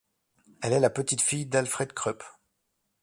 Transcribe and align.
Elle 0.63 0.73
est 0.73 0.79
la 0.79 0.89
petite-fille 0.89 1.45
d'Alfred 1.45 1.93
Krupp. 1.93 2.23